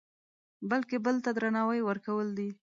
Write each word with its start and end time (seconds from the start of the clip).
بلکې 0.69 0.95
بل 1.05 1.15
ته 1.23 1.29
درناوی 1.37 1.81
ورکول 1.83 2.27
دي. 2.37 2.49